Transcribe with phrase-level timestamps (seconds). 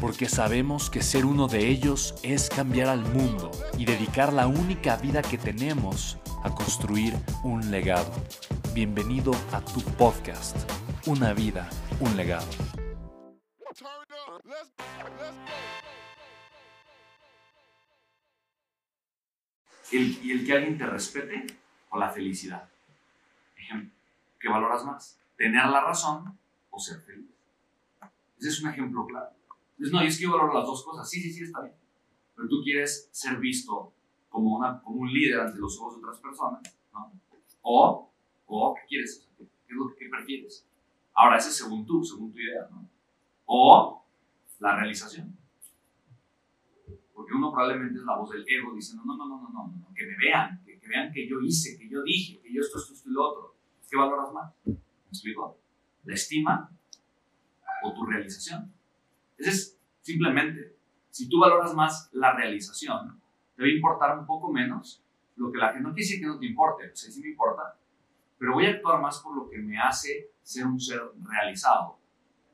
[0.00, 4.96] porque sabemos que ser uno de ellos es cambiar al mundo y dedicar la única
[4.96, 8.12] vida que tenemos a construir un legado.
[8.74, 10.56] Bienvenido a tu podcast,
[11.06, 11.68] Una vida,
[12.00, 12.46] un legado.
[19.92, 21.46] y el que alguien te respete
[21.90, 22.68] o la felicidad.
[23.56, 23.90] Ejemplo,
[24.40, 25.18] ¿qué valoras más?
[25.36, 26.36] ¿Tener la razón
[26.70, 27.30] o ser feliz?
[28.38, 29.35] Ese es un ejemplo claro.
[29.78, 31.08] Entonces, no, es que yo valoro las dos cosas.
[31.08, 31.74] Sí, sí, sí, está bien.
[32.34, 33.92] Pero tú quieres ser visto
[34.28, 37.12] como, una, como un líder ante los ojos de otras personas, ¿no?
[37.62, 38.10] O,
[38.46, 39.28] o ¿qué quieres?
[39.36, 40.66] ¿Qué es lo que prefieres?
[41.14, 42.88] Ahora, ese es según tú, según tu idea, ¿no?
[43.46, 44.02] O
[44.60, 45.36] la realización.
[47.14, 49.94] Porque uno probablemente es la voz del ego diciendo, no, no, no, no, no, no
[49.94, 52.78] que me vean, que, que, vean que yo hice, que yo dije, que yo esto,
[52.78, 53.56] esto, esto y lo otro.
[53.90, 54.52] ¿Qué valoras más?
[54.64, 54.74] ¿Me
[55.08, 55.58] explico?
[56.04, 56.70] ¿La estima
[57.82, 58.75] o tu realización?
[59.38, 60.76] Ese es simplemente,
[61.10, 63.20] si tú valoras más la realización,
[63.54, 65.02] te va a importar un poco menos
[65.36, 67.28] lo que la gente, no quiere decir que no te importe, o sea, sí me
[67.28, 67.78] importa,
[68.38, 71.98] pero voy a actuar más por lo que me hace ser un ser realizado,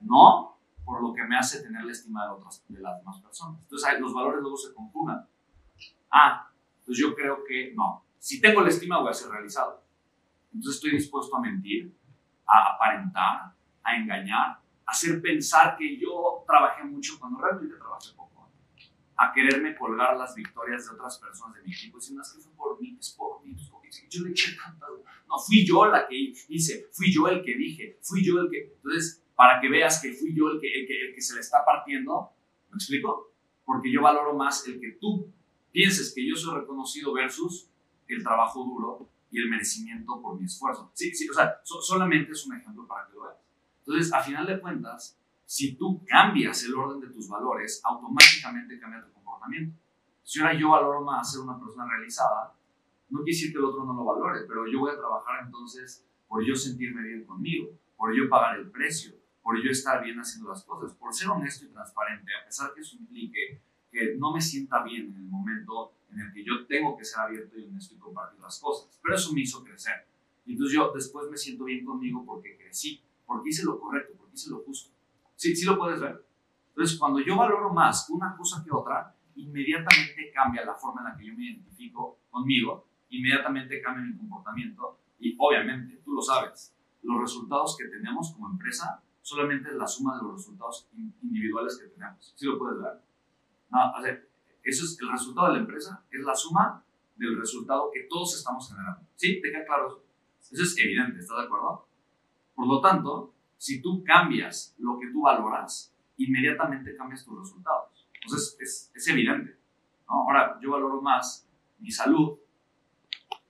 [0.00, 3.60] no por lo que me hace tener la estima de, otras, de las demás personas.
[3.62, 5.26] Entonces los valores luego se conjugan.
[6.10, 6.50] Ah,
[6.84, 9.82] pues yo creo que no, si tengo la estima voy a ser realizado.
[10.52, 11.94] Entonces estoy dispuesto a mentir,
[12.46, 14.60] a aparentar, a engañar,
[14.92, 18.50] hacer pensar que yo trabajé mucho cuando realmente trabajé poco.
[19.16, 22.52] A quererme colgar las victorias de otras personas de mi equipo, diciendo, es que fue
[22.54, 23.56] por mí, es por mí.
[24.08, 24.86] Yo le eché tanta...
[25.28, 28.72] No, fui yo la que hice, fui yo el que dije, fui yo el que...
[28.74, 31.40] Entonces, para que veas que fui yo el que, el que, el que se le
[31.40, 32.32] está partiendo,
[32.70, 33.32] ¿me explico?
[33.64, 35.32] Porque yo valoro más el que tú
[35.70, 37.68] pienses que yo soy reconocido versus
[38.08, 40.90] el trabajo duro y el merecimiento por mi esfuerzo.
[40.94, 43.36] Sí, sí, o sea, solamente es un ejemplo para que lo veas.
[43.86, 49.04] Entonces, a final de cuentas, si tú cambias el orden de tus valores, automáticamente cambia
[49.04, 49.76] tu comportamiento.
[50.22, 52.54] Si ahora yo valoro más ser una persona realizada,
[53.10, 56.06] no quiere decir que el otro no lo valore, pero yo voy a trabajar entonces
[56.28, 60.48] por yo sentirme bien conmigo, por yo pagar el precio, por yo estar bien haciendo
[60.48, 63.60] las cosas, por ser honesto y transparente, a pesar que eso implique
[63.90, 67.20] que no me sienta bien en el momento en el que yo tengo que ser
[67.20, 68.98] abierto y honesto y compartir las cosas.
[69.02, 70.06] Pero eso me hizo crecer.
[70.46, 74.34] Y entonces yo después me siento bien conmigo porque crecí porque hice lo correcto, porque
[74.34, 74.90] hice lo justo.
[75.34, 76.22] Sí, sí lo puedes ver.
[76.68, 81.16] Entonces, cuando yo valoro más una cosa que otra, inmediatamente cambia la forma en la
[81.16, 87.20] que yo me identifico conmigo, inmediatamente cambia mi comportamiento y obviamente, tú lo sabes, los
[87.20, 90.88] resultados que tenemos como empresa solamente es la suma de los resultados
[91.22, 92.34] individuales que tenemos.
[92.36, 93.00] ¿Sí lo puedes ver?
[93.70, 94.12] No, o sea,
[94.62, 96.84] eso es el resultado de la empresa, es la suma
[97.16, 99.00] del resultado que todos estamos generando.
[99.16, 99.40] ¿Sí?
[99.40, 100.04] ¿Te queda claro eso?
[100.52, 101.86] Eso es evidente, ¿estás de acuerdo?
[102.54, 108.08] Por lo tanto, si tú cambias lo que tú valoras, inmediatamente cambias tus resultados.
[108.14, 109.56] Entonces, es, es evidente.
[110.06, 111.48] Ahora, yo valoro más
[111.78, 112.38] mi salud,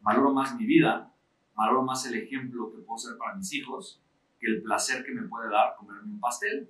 [0.01, 1.13] valoro más mi vida,
[1.55, 4.03] valoro más el ejemplo que puedo ser para mis hijos
[4.43, 6.69] que el placer que me puede dar comerme un pastel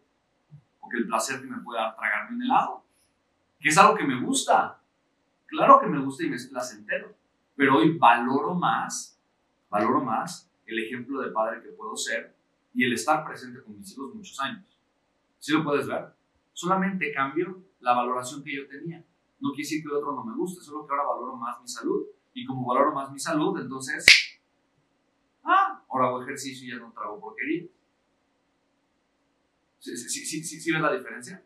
[0.81, 2.85] o que el placer que me puede dar tragarme un helado,
[3.59, 4.79] que es algo que me gusta.
[5.47, 7.15] Claro que me gusta y me es placentero,
[7.57, 9.19] pero hoy valoro más,
[9.71, 12.35] valoro más el ejemplo de padre que puedo ser
[12.75, 14.65] y el estar presente con mis hijos muchos años.
[15.39, 16.07] ¿Sí lo puedes ver?
[16.53, 19.05] Solamente cambio la valoración que yo tenía.
[19.41, 21.69] No quiere decir que el otro no me guste, solo que ahora valoro más mi
[21.69, 22.07] salud.
[22.35, 24.07] Y como valoro más mi salud, entonces,
[25.45, 27.67] ah, ahora hago ejercicio y ya no trago porquería.
[29.79, 31.45] ¿Sí, sí, sí, sí, sí ves la diferencia?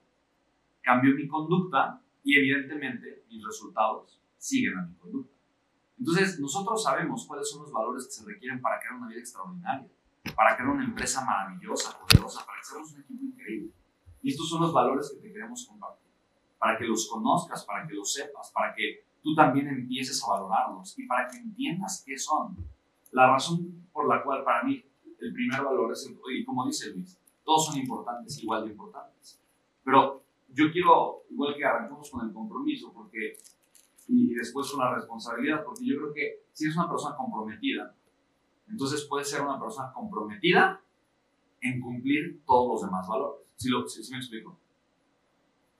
[0.82, 5.36] Cambio mi conducta y evidentemente mis resultados siguen a mi conducta.
[5.99, 9.89] Entonces, nosotros sabemos cuáles son los valores que se requieren para crear una vida extraordinaria,
[10.35, 13.73] para crear una empresa maravillosa, poderosa, para que seamos un equipo increíble.
[14.23, 16.11] Y estos son los valores que te queremos compartir,
[16.59, 20.99] para que los conozcas, para que los sepas, para que tú también empieces a valorarlos
[20.99, 22.57] y para que entiendas qué son.
[23.13, 24.85] La razón por la cual para mí
[25.21, 29.41] el primer valor es el, y como dice Luis, todos son importantes, igual de importantes.
[29.85, 33.37] Pero yo quiero, igual que arrancamos con el compromiso, porque,
[34.08, 37.94] y después la responsabilidad, porque yo creo que si eres una persona comprometida,
[38.69, 40.81] entonces puedes ser una persona comprometida
[41.61, 43.43] en cumplir todos los demás valores.
[43.56, 44.58] ¿Sí, lo, sí, me explico?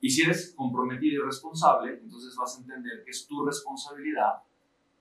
[0.01, 4.43] Y si eres comprometido y responsable, entonces vas a entender que es tu responsabilidad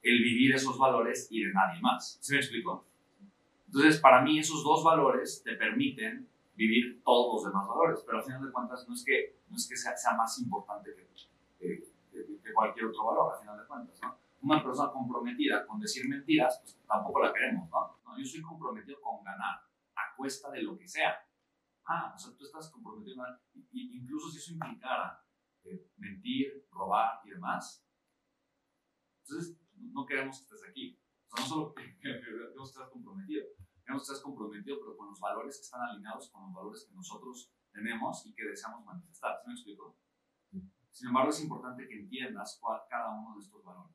[0.01, 2.17] el vivir esos valores y de nadie más.
[2.21, 2.85] ¿Sí me explico?
[3.67, 8.23] Entonces, para mí esos dos valores te permiten vivir todos los demás valores, pero al
[8.23, 11.07] final de cuentas no es que, no es que sea, sea más importante que,
[11.59, 11.94] que,
[12.53, 14.17] cualquier otro valor, al final de cuentas, ¿no?
[14.41, 17.99] Una persona comprometida con decir mentiras, pues tampoco la queremos, ¿no?
[18.03, 19.59] no yo soy comprometido con ganar,
[19.95, 21.15] a cuesta de lo que sea.
[21.85, 23.23] Ah, o sea, tú estás comprometido,
[23.71, 25.23] y, incluso si eso implicara
[25.63, 27.85] eh, mentir, robar y demás,
[29.21, 30.99] entonces no queremos que estés aquí.
[31.27, 33.45] O sea, no solo queremos que estés comprometido,
[33.85, 36.95] Queremos que estés comprometido, pero con los valores que están alineados con los valores que
[36.95, 39.37] nosotros tenemos y que deseamos manifestar.
[39.43, 39.95] ¿Sí me explico?
[40.95, 43.93] Sin embargo, es importante que entiendas cuál, cada uno de estos valores.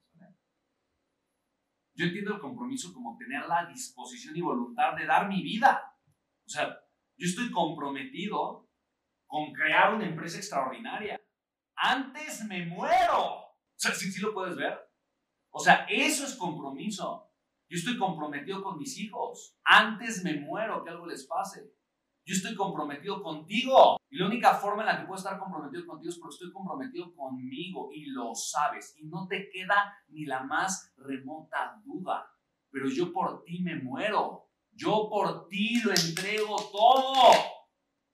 [1.95, 5.97] Yo entiendo el compromiso como tener la disposición y voluntad de dar mi vida.
[6.47, 6.69] O sea,
[7.17, 8.69] yo estoy comprometido
[9.27, 11.21] con crear una empresa extraordinaria.
[11.77, 13.35] Antes me muero.
[13.45, 14.79] O sea, ¿sí, sí lo puedes ver?
[15.51, 17.31] O sea, eso es compromiso.
[17.69, 19.59] Yo estoy comprometido con mis hijos.
[19.65, 21.73] Antes me muero que algo les pase.
[22.25, 23.99] Yo estoy comprometido contigo.
[24.11, 27.15] Y la única forma en la que puedo estar comprometido contigo es porque estoy comprometido
[27.15, 28.95] conmigo y lo sabes.
[28.99, 32.31] Y no te queda ni la más remota duda.
[32.71, 34.49] Pero yo por ti me muero.
[34.73, 37.33] Yo por ti lo entrego todo.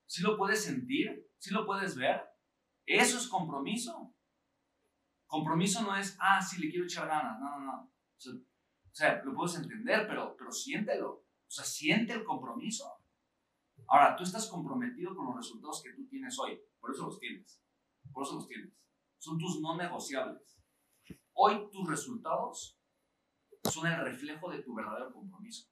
[0.06, 1.28] ¿Sí lo puedes sentir?
[1.38, 2.22] ¿Sí lo puedes ver?
[2.86, 4.14] Eso es compromiso.
[5.26, 7.38] Compromiso no es, ah, sí, le quiero echar ganas.
[7.40, 7.82] No, no, no.
[7.82, 11.10] O sea, lo puedes entender, pero, pero siéntelo.
[11.10, 12.95] O sea, siente el compromiso.
[13.88, 16.60] Ahora, tú estás comprometido con los resultados que tú tienes hoy.
[16.80, 17.62] Por eso los tienes.
[18.12, 18.72] Por eso los tienes.
[19.18, 20.58] Son tus no negociables.
[21.32, 22.78] Hoy tus resultados
[23.70, 25.68] son el reflejo de tu verdadero compromiso.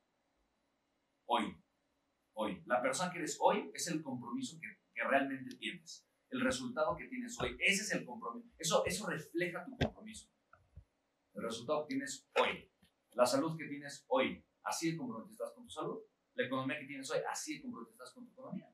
[1.26, 1.56] Hoy.
[2.34, 2.62] Hoy.
[2.66, 6.06] La persona que eres hoy es el compromiso que, que realmente tienes.
[6.31, 7.56] El resultado que tienes hoy.
[7.61, 8.49] Ese es el compromiso.
[8.58, 10.28] Eso, eso refleja tu compromiso.
[11.34, 12.70] El resultado que tienes hoy.
[13.12, 16.00] La salud que tienes hoy, así de comprometido estás con tu salud.
[16.35, 18.69] La economía que tienes hoy, así estás con tu economía.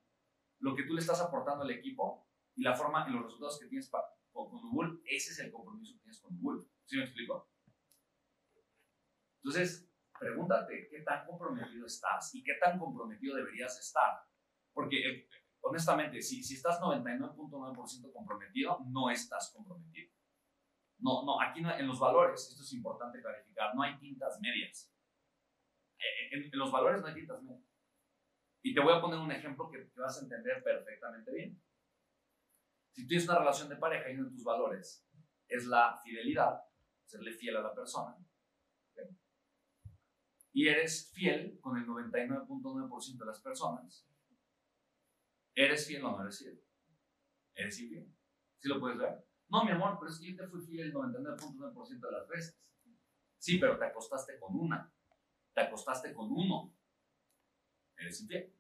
[0.61, 3.67] Lo que tú le estás aportando al equipo y la forma y los resultados que
[3.67, 6.67] tienes para, con Google, ese es el compromiso que tienes con Google.
[6.85, 7.51] ¿Sí me explico?
[9.43, 14.21] Entonces, pregúntate qué tan comprometido estás y qué tan comprometido deberías estar.
[14.73, 15.29] Porque, eh,
[15.61, 20.13] honestamente, si, si estás 99.9% comprometido, no estás comprometido.
[20.99, 24.93] No, no, aquí en los valores, esto es importante clarificar, no hay tintas medias.
[26.01, 27.65] Eh, en, los valores no hay tintas medias.
[28.63, 31.63] Y te voy a poner un ejemplo que, vas a entender perfectamente bien.
[32.93, 35.07] Si tienes una relación de pareja y uno de tus valores
[35.49, 36.61] es la fidelidad,
[37.05, 38.17] serle fiel a la persona,
[40.53, 44.07] y eres fiel con el 99.9% de las personas,
[45.55, 46.61] ¿eres fiel o no eres fiel?
[47.55, 48.13] ¿Eres infiel?
[48.59, 49.25] ¿Sí lo puedes ver?
[49.49, 52.61] No, mi amor, pero es que yo te fui fiel el 99.9% de las veces.
[53.39, 54.93] Sí, pero te acostaste con una.
[55.55, 56.75] Te acostaste con uno.
[57.97, 58.53] Eres infiel.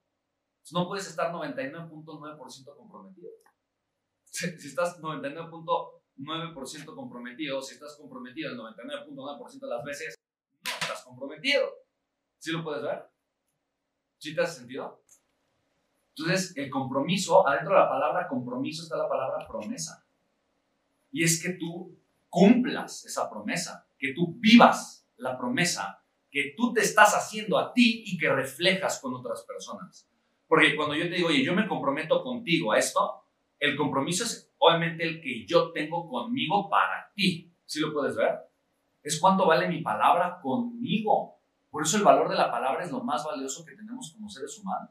[0.72, 3.30] no puedes estar 99.9% comprometido.
[4.24, 10.14] Si, estás 99.9% comprometido, si estás comprometido el 99.9% de las veces,
[10.64, 11.68] no estás comprometido.
[12.38, 13.10] ¿Sí lo puedes ver?
[14.18, 15.02] ¿Sí te hace sentido?
[16.16, 20.06] Entonces, el compromiso, adentro de la palabra compromiso está la palabra promesa.
[21.10, 25.99] Y es que tú cumplas esa promesa, que tú vivas la promesa
[26.30, 30.08] que tú te estás haciendo a ti y que reflejas con otras personas.
[30.46, 33.24] Porque cuando yo te digo, oye, yo me comprometo contigo a esto,
[33.58, 37.52] el compromiso es obviamente el que yo tengo conmigo para ti.
[37.66, 38.38] ¿Sí lo puedes ver?
[39.02, 41.38] Es cuánto vale mi palabra conmigo.
[41.70, 44.58] Por eso el valor de la palabra es lo más valioso que tenemos como seres
[44.58, 44.90] humanos.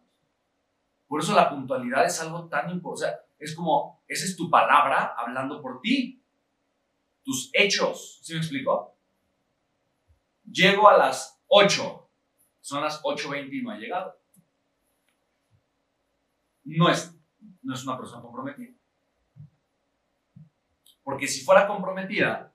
[1.07, 3.17] Por eso la puntualidad es algo tan importante.
[3.39, 6.23] es como, esa es tu palabra hablando por ti.
[7.23, 8.19] Tus hechos.
[8.21, 8.98] ¿Sí me explico?
[10.51, 12.09] Llego a las 8.
[12.61, 14.15] Son las 8.20 y no ha llegado.
[16.63, 17.15] No es,
[17.61, 18.73] no es una persona comprometida.
[21.03, 22.53] Porque si fuera comprometida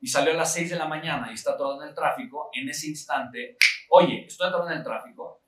[0.00, 2.68] y salió a las 6 de la mañana y está todo en el tráfico, en
[2.68, 3.56] ese instante,
[3.90, 5.42] oye, estoy todo en el tráfico,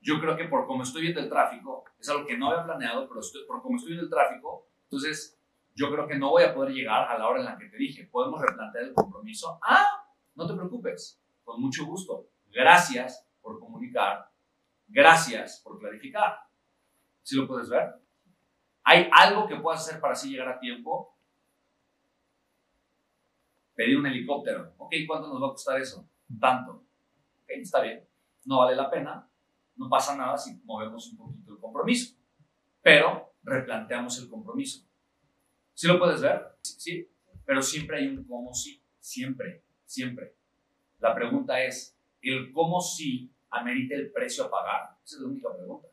[0.00, 3.08] yo creo que por como estoy viendo el tráfico, es algo que no había planeado,
[3.08, 5.38] pero por como estoy viendo el tráfico, entonces
[5.74, 7.76] yo creo que no voy a poder llegar a la hora en la que te
[7.76, 9.58] dije, podemos replantear el compromiso.
[9.62, 9.99] Ah,
[10.34, 12.28] no te preocupes, con mucho gusto.
[12.50, 14.30] Gracias por comunicar,
[14.88, 16.38] gracias por clarificar.
[17.22, 17.94] ¿Sí lo puedes ver?
[18.82, 21.16] ¿Hay algo que puedas hacer para así llegar a tiempo?
[23.74, 24.74] Pedir un helicóptero.
[24.78, 26.08] Ok, ¿cuánto nos va a costar eso?
[26.40, 26.72] Tanto.
[26.72, 28.06] Ok, está bien.
[28.44, 29.28] No vale la pena.
[29.76, 32.16] No pasa nada si movemos un poquito el compromiso.
[32.82, 34.86] Pero replanteamos el compromiso.
[35.74, 36.58] ¿Sí lo puedes ver?
[36.62, 37.08] Sí.
[37.44, 38.82] Pero siempre hay un cómo sí.
[38.98, 40.34] Siempre, siempre.
[41.00, 44.96] La pregunta es, ¿el cómo sí amerita el precio a pagar?
[45.04, 45.88] Esa es la única pregunta.